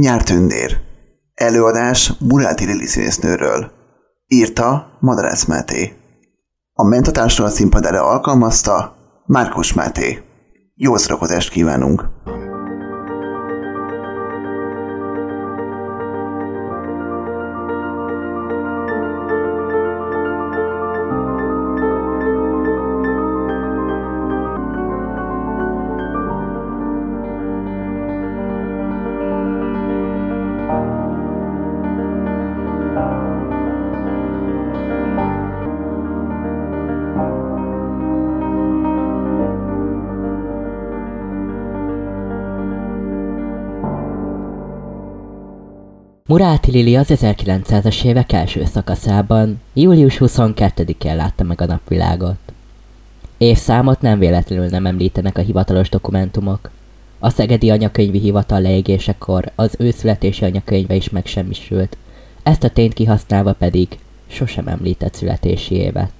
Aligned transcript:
Nyártündér. 0.00 0.80
Előadás 1.34 2.12
Muráti 2.18 2.64
Lili 2.64 2.86
színésznőről. 2.86 3.70
Írta 4.26 4.96
Madarász 5.00 5.44
Máté. 5.44 5.92
A 6.72 6.84
mentatársról 6.84 7.46
a 7.46 7.50
színpadára 7.50 8.02
alkalmazta 8.02 8.96
Márkus 9.26 9.72
Máté. 9.72 10.22
Jó 10.74 10.96
szórakozást 10.96 11.50
kívánunk! 11.50 12.08
Muráti 46.30 46.70
Lili 46.70 46.96
az 46.96 47.06
1900-as 47.10 48.04
évek 48.04 48.32
első 48.32 48.64
szakaszában, 48.64 49.60
július 49.74 50.16
22-én 50.20 51.16
látta 51.16 51.44
meg 51.44 51.60
a 51.60 51.66
napvilágot. 51.66 52.38
Évszámot 53.38 54.00
nem 54.00 54.18
véletlenül 54.18 54.66
nem 54.66 54.86
említenek 54.86 55.38
a 55.38 55.40
hivatalos 55.40 55.88
dokumentumok. 55.88 56.70
A 57.18 57.30
Szegedi 57.30 57.70
Anyakönyvi 57.70 58.18
Hivatal 58.18 58.60
leégésekor 58.60 59.52
az 59.54 59.74
ő 59.78 59.90
születési 59.90 60.44
anyakönyve 60.44 60.94
is 60.94 61.08
megsemmisült, 61.08 61.96
ezt 62.42 62.64
a 62.64 62.70
tényt 62.70 62.94
kihasználva 62.94 63.52
pedig 63.52 63.88
sosem 64.26 64.68
említett 64.68 65.14
születési 65.14 65.74
évet. 65.74 66.12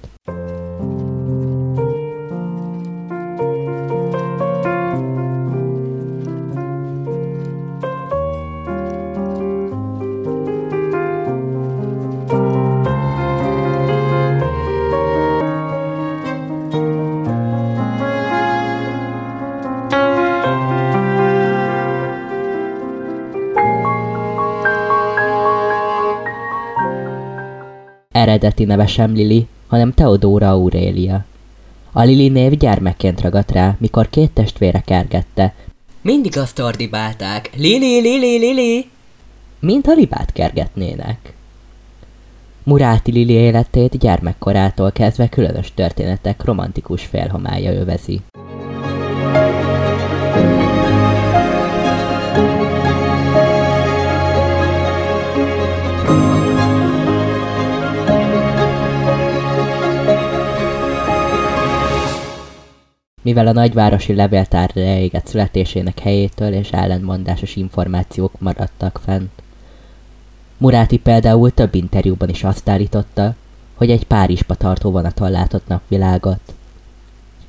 Eredeti 28.21 28.63
neve 28.63 28.87
sem 28.87 29.13
Lili, 29.13 29.47
hanem 29.67 29.93
Teodóra 29.93 30.49
Aurélia. 30.49 31.25
A 31.91 32.01
Lili 32.01 32.27
név 32.27 32.57
gyermekként 32.57 33.21
ragadt 33.21 33.51
rá, 33.51 33.75
mikor 33.79 34.09
két 34.09 34.31
testvére 34.31 34.81
kergette. 34.85 35.53
Mindig 36.01 36.37
azt 36.37 36.59
ordibálták, 36.59 37.49
Lili, 37.55 38.01
Lili, 38.01 38.37
Lili! 38.37 38.89
Mint 39.59 39.87
a 39.87 39.93
libát 39.93 40.31
kergetnének. 40.31 41.33
Muráti 42.63 43.11
Lili 43.11 43.33
életét 43.33 43.97
gyermekkorától 43.97 44.91
kezdve 44.91 45.29
különös 45.29 45.73
történetek 45.73 46.43
romantikus 46.43 47.05
félhomája 47.05 47.73
övezi. 47.73 48.21
Mivel 63.21 63.47
a 63.47 63.51
nagyvárosi 63.51 64.15
levéltár 64.15 64.71
leégett 64.73 65.27
születésének 65.27 65.99
helyétől 65.99 66.53
és 66.53 66.71
ellentmondásos 66.71 67.55
információk 67.55 68.39
maradtak 68.39 69.01
fent. 69.03 69.29
Muráti 70.57 70.97
például 70.97 71.51
több 71.51 71.75
interjúban 71.75 72.29
is 72.29 72.43
azt 72.43 72.69
állította, 72.69 73.35
hogy 73.75 73.91
egy 73.91 74.05
Párizsba 74.05 74.55
tartó 74.55 74.91
vonaton 74.91 75.31
látott 75.31 75.67
napvilágot. 75.67 76.53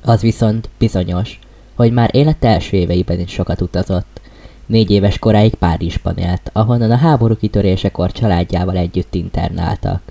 Az 0.01 0.21
viszont 0.21 0.69
bizonyos, 0.77 1.39
hogy 1.75 1.91
már 1.91 2.09
élete 2.15 2.47
első 2.47 2.77
éveiben 2.77 3.19
is 3.19 3.31
sokat 3.31 3.61
utazott. 3.61 4.21
Négy 4.65 4.91
éves 4.91 5.19
koráig 5.19 5.55
Párizsban 5.55 6.17
élt, 6.17 6.49
ahonnan 6.53 6.91
a 6.91 6.95
háború 6.95 7.35
kitörésekor 7.35 8.11
családjával 8.11 8.77
együtt 8.77 9.15
internáltak. 9.15 10.01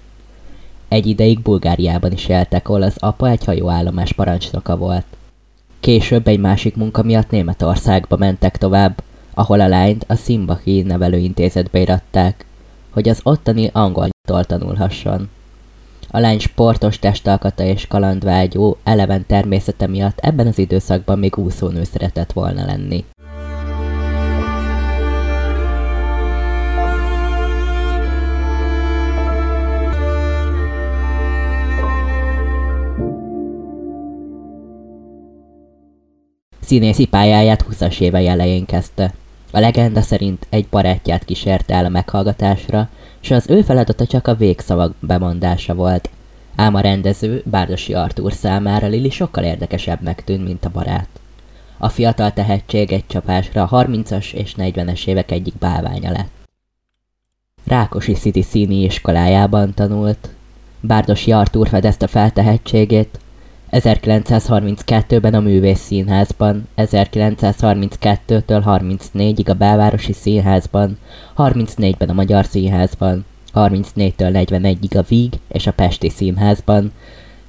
Egy 0.89 1.07
ideig 1.07 1.41
Bulgáriában 1.41 2.13
is 2.13 2.29
éltek, 2.29 2.69
ahol 2.69 2.83
az 2.83 2.97
apa 2.99 3.29
egy 3.29 3.45
hajóállomás 3.45 4.13
parancsnoka 4.13 4.77
volt. 4.77 5.05
Később 5.83 6.27
egy 6.27 6.39
másik 6.41 6.77
munka 6.77 7.03
miatt 7.03 7.31
Németországba 7.31 8.17
mentek 8.17 8.57
tovább, 8.57 9.03
ahol 9.35 9.61
a 9.61 9.69
lányt 9.69 10.05
a 10.09 10.15
Szimbaki 10.15 10.83
nevelőintézetbe 10.83 11.81
iratták, 11.81 12.45
hogy 12.91 13.09
az 13.09 13.21
ottani 13.23 13.71
angoltól 13.73 14.45
tanulhasson. 14.45 15.29
A 16.11 16.19
lány 16.19 16.39
sportos 16.39 16.99
testalkata 16.99 17.63
és 17.63 17.87
kalandvágyó, 17.87 18.77
eleven 18.85 19.27
természete 19.27 19.87
miatt 19.87 20.19
ebben 20.19 20.47
az 20.47 20.59
időszakban 20.59 21.19
még 21.19 21.37
úszónő 21.37 21.85
szeretett 21.85 22.33
volna 22.33 22.65
lenni. 22.65 23.05
Színészi 36.73 37.05
pályáját 37.05 37.65
20-as 37.71 38.01
éve 38.01 38.29
elején 38.29 38.65
kezdte. 38.65 39.15
A 39.51 39.59
legenda 39.59 40.03
szerint 40.03 40.47
egy 40.51 40.67
barátját 40.71 41.25
kísérte 41.25 41.75
el 41.75 41.85
a 41.85 41.89
meghallgatásra, 41.89 42.89
és 43.23 43.31
az 43.31 43.51
ő 43.51 43.63
feladata 43.63 44.07
csak 44.07 44.27
a 44.27 44.35
végszavak 44.35 44.95
bemondása 45.01 45.75
volt. 45.75 46.11
Ám 46.57 46.75
a 46.75 46.81
rendező, 46.81 47.43
Bárdosi 47.45 47.95
Artúr 47.95 48.33
számára 48.33 48.87
Lili 48.87 49.11
sokkal 49.11 49.45
érdekesebbnek 49.45 50.25
tűnt, 50.25 50.45
mint 50.45 50.65
a 50.65 50.71
barát. 50.71 51.09
A 51.79 51.89
fiatal 51.89 52.33
tehetség 52.33 52.93
egy 52.93 53.07
csapásra 53.07 53.63
a 53.63 53.85
30-as 53.85 54.33
és 54.33 54.55
40-es 54.57 55.07
évek 55.07 55.31
egyik 55.31 55.55
bálványa 55.59 56.11
lett. 56.11 56.31
Rákosi 57.65 58.13
City 58.13 58.43
színi 58.43 58.83
iskolájában 58.83 59.75
tanult. 59.75 60.29
Bárdosi 60.81 61.33
Artúr 61.33 61.69
fedezte 61.69 62.07
fel 62.07 62.31
tehetségét, 62.31 63.19
1932-ben 63.73 65.35
a 65.35 65.41
Művész 65.41 65.81
Színházban, 65.81 66.69
1932-től 66.77 68.63
34-ig 68.67 69.51
a 69.51 69.53
Belvárosi 69.53 70.13
Színházban, 70.13 70.99
34-ben 71.37 72.09
a 72.09 72.13
Magyar 72.13 72.45
Színházban, 72.45 73.25
34-től 73.55 74.47
41-ig 74.47 74.99
a 74.99 75.03
Víg 75.09 75.33
és 75.49 75.67
a 75.67 75.73
Pesti 75.73 76.09
Színházban, 76.09 76.93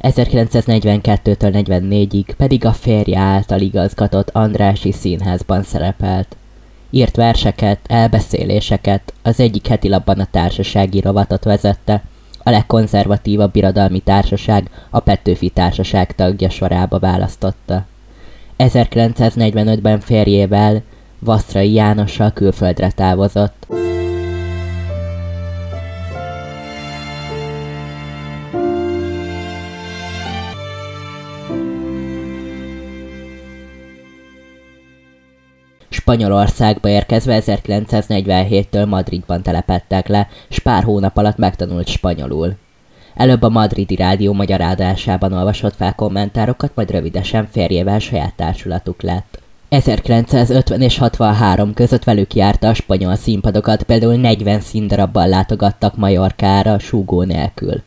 1942-től 0.01 1.65
44-ig 1.67 2.33
pedig 2.37 2.65
a 2.65 2.73
férje 2.73 3.19
által 3.19 3.59
igazgatott 3.59 4.29
Andrási 4.29 4.91
Színházban 4.91 5.63
szerepelt. 5.63 6.35
Írt 6.89 7.15
verseket, 7.15 7.79
elbeszéléseket, 7.87 9.13
az 9.21 9.39
egyik 9.39 9.67
heti 9.67 9.89
labban 9.89 10.19
a 10.19 10.27
társasági 10.31 11.01
rovatot 11.01 11.43
vezette, 11.43 12.03
a 12.43 12.49
legkonzervatívabb 12.49 13.51
birodalmi 13.51 13.99
társaság 13.99 14.69
a 14.89 14.99
Petőfi 14.99 15.49
Társaság 15.49 16.15
tagja 16.15 16.49
sorába 16.49 16.99
választotta. 16.99 17.85
1945-ben 18.57 19.99
férjével, 19.99 20.81
Vaszrai 21.19 21.73
Jánossal 21.73 22.31
külföldre 22.31 22.91
távozott. 22.91 23.67
Spanyolországba 36.13 36.89
érkezve 36.89 37.41
1947-től 37.45 38.87
Madridban 38.87 39.41
telepettek 39.41 40.07
le, 40.07 40.27
s 40.49 40.59
pár 40.59 40.83
hónap 40.83 41.17
alatt 41.17 41.37
megtanult 41.37 41.87
spanyolul. 41.87 42.55
Előbb 43.15 43.41
a 43.41 43.49
madridi 43.49 43.95
rádió 43.95 44.33
magyar 44.33 44.61
adásában 44.61 45.33
olvasott 45.33 45.75
fel 45.75 45.95
kommentárokat, 45.95 46.71
majd 46.75 46.91
rövidesen 46.91 47.47
férjével 47.51 47.99
saját 47.99 48.33
társulatuk 48.35 49.01
lett. 49.01 49.41
1950 49.69 50.81
és 50.81 50.97
63 50.97 51.73
között 51.73 52.03
velük 52.03 52.33
járta 52.33 52.67
a 52.67 52.73
spanyol 52.73 53.15
színpadokat, 53.15 53.83
például 53.83 54.15
40 54.15 54.59
színdarabbal 54.59 55.27
látogattak 55.27 55.97
Majorkára, 55.97 56.79
súgó 56.79 57.23
nélkül. 57.23 57.81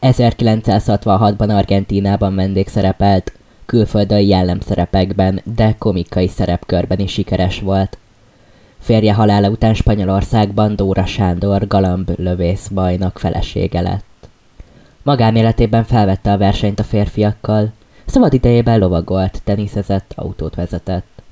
1966-ban 0.00 1.56
Argentínában 1.56 2.34
vendégszerepelt, 2.34 3.32
külföldön 3.66 4.20
jellemszerepekben, 4.20 5.40
de 5.56 5.74
komikai 5.78 6.28
szerepkörben 6.28 6.98
is 6.98 7.12
sikeres 7.12 7.60
volt. 7.60 7.98
Férje 8.78 9.14
halála 9.14 9.48
után 9.48 9.74
Spanyolországban 9.74 10.76
Dóra 10.76 11.06
Sándor 11.06 11.66
galamb 11.66 12.10
lövész 12.16 12.68
bajnok 12.68 13.18
felesége 13.18 13.80
lett. 13.80 14.28
Magánéletében 15.02 15.84
felvette 15.84 16.32
a 16.32 16.38
versenyt 16.38 16.80
a 16.80 16.84
férfiakkal, 16.84 17.72
szabad 18.06 18.32
idejében 18.32 18.78
lovagolt, 18.78 19.40
teniszezett, 19.44 20.12
autót 20.16 20.54
vezetett. 20.54 21.22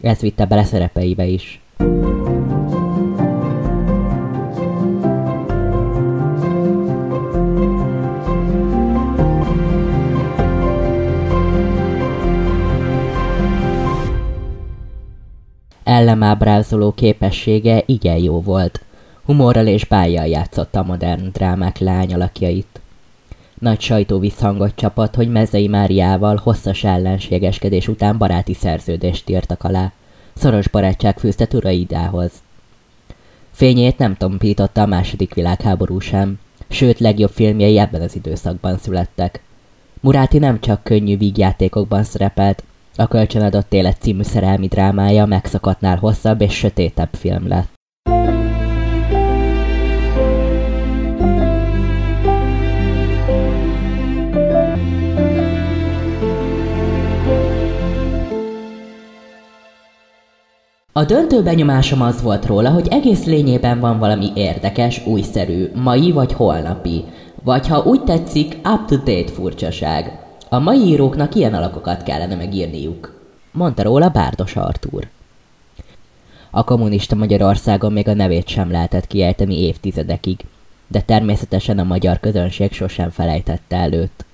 Ez 0.00 0.20
vitte 0.20 0.44
bele 0.44 0.64
szerepeibe 0.64 1.24
is. 1.24 1.63
Ellemábrázoló 15.94 16.92
képessége 16.92 17.82
igen 17.86 18.16
jó 18.16 18.40
volt. 18.40 18.80
Humorral 19.24 19.66
és 19.66 19.84
bájjal 19.84 20.26
játszotta 20.26 20.80
a 20.80 20.84
modern 20.84 21.28
drámák 21.32 21.78
lányalakjait. 21.78 22.80
Nagy 23.58 23.80
sajtó 23.80 24.18
visszhangot 24.18 24.74
csapott, 24.74 25.14
hogy 25.14 25.28
Mezei 25.28 25.68
Máriával 25.68 26.40
hosszas 26.42 26.84
ellenségeskedés 26.84 27.88
után 27.88 28.18
baráti 28.18 28.54
szerződést 28.54 29.30
írtak 29.30 29.64
alá. 29.64 29.92
Szoros 30.34 30.68
barátság 30.68 31.18
fűzte 31.18 31.46
Turaidához. 31.46 32.30
Fényét 33.50 33.98
nem 33.98 34.16
tompította 34.16 34.82
a 34.82 34.86
második 34.86 35.34
világháború 35.34 35.98
sem, 35.98 36.38
sőt 36.68 36.98
legjobb 36.98 37.30
filmjei 37.30 37.78
ebben 37.78 38.00
az 38.00 38.14
időszakban 38.14 38.78
születtek. 38.78 39.42
Muráti 40.00 40.38
nem 40.38 40.60
csak 40.60 40.82
könnyű 40.82 41.16
vígjátékokban 41.16 42.04
szerepelt, 42.04 42.62
a 42.96 43.06
Kölcsönadott 43.06 43.72
Élet 43.72 44.00
című 44.00 44.22
szerelmi 44.22 44.66
drámája 44.66 45.26
megszokatnál 45.26 45.96
hosszabb 45.96 46.40
és 46.40 46.54
sötétebb 46.54 47.08
film 47.12 47.48
lett. 47.48 47.72
A 60.96 61.04
döntő 61.04 61.42
benyomásom 61.42 62.02
az 62.02 62.22
volt 62.22 62.46
róla, 62.46 62.70
hogy 62.70 62.88
egész 62.90 63.24
lényében 63.24 63.80
van 63.80 63.98
valami 63.98 64.30
érdekes, 64.34 65.06
újszerű, 65.06 65.70
mai 65.74 66.12
vagy 66.12 66.32
holnapi, 66.32 67.04
vagy 67.42 67.68
ha 67.68 67.82
úgy 67.82 68.04
tetszik, 68.04 68.54
up-to-date 68.54 69.32
furcsaság. 69.32 70.23
A 70.54 70.58
mai 70.58 70.78
íróknak 70.78 71.34
ilyen 71.34 71.54
alakokat 71.54 72.02
kellene 72.02 72.34
megírniuk, 72.34 73.20
mondta 73.52 73.82
róla 73.82 74.08
Bárdos 74.08 74.56
Artúr. 74.56 75.08
A 76.50 76.64
kommunista 76.64 77.14
Magyarországon 77.14 77.92
még 77.92 78.08
a 78.08 78.14
nevét 78.14 78.48
sem 78.48 78.70
lehetett 78.70 79.06
kiejteni 79.06 79.62
évtizedekig, 79.62 80.44
de 80.86 81.00
természetesen 81.00 81.78
a 81.78 81.84
magyar 81.84 82.20
közönség 82.20 82.72
sosem 82.72 83.10
felejtette 83.10 83.76
előtt. 83.76 84.24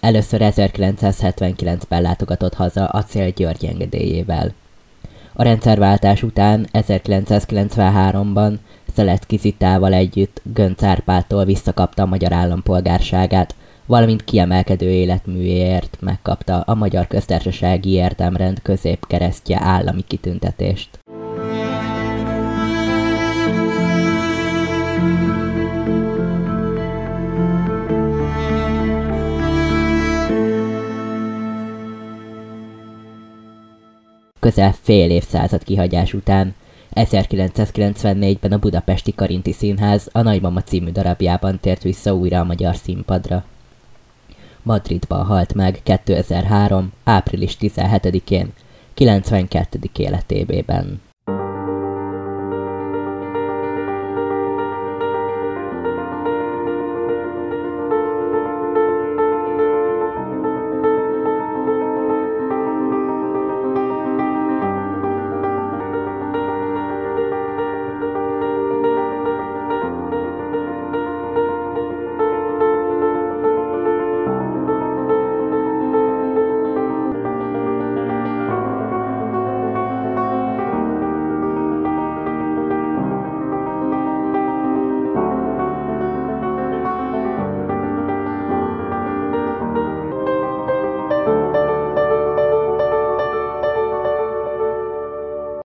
Először 0.00 0.40
1979-ben 0.42 2.02
látogatott 2.02 2.54
haza 2.54 2.86
Acél 2.86 3.30
György 3.30 3.64
engedélyével. 3.64 4.52
A 5.32 5.42
rendszerváltás 5.42 6.22
után 6.22 6.68
1993-ban 6.72 8.54
Szelecki 8.94 9.36
Zitával 9.36 9.92
együtt 9.92 10.40
Gönc 10.42 10.82
Árpától 10.82 11.44
visszakapta 11.44 12.02
a 12.02 12.06
magyar 12.06 12.32
állampolgárságát, 12.32 13.54
valamint 13.88 14.24
kiemelkedő 14.24 14.90
életműért 14.90 15.96
megkapta 16.00 16.60
a 16.60 16.74
Magyar 16.74 17.06
Köztársasági 17.06 17.90
Érdemrend 17.90 18.62
középkeresztje 18.62 19.58
állami 19.60 20.02
kitüntetést. 20.06 20.98
Közel 34.40 34.72
fél 34.82 35.10
évszázad 35.10 35.62
kihagyás 35.62 36.14
után 36.14 36.54
1994-ben 36.94 38.52
a 38.52 38.58
Budapesti 38.58 39.14
Karinti 39.14 39.52
Színház 39.52 40.08
a 40.12 40.22
Nagymama 40.22 40.62
című 40.62 40.90
darabjában 40.90 41.58
tért 41.60 41.82
vissza 41.82 42.14
újra 42.14 42.40
a 42.40 42.44
magyar 42.44 42.76
színpadra. 42.76 43.44
Madridban 44.68 45.24
halt 45.24 45.54
meg 45.54 45.80
2003. 45.82 46.92
április 47.04 47.56
17-én, 47.60 48.52
92. 48.94 49.78
életében. 49.96 51.00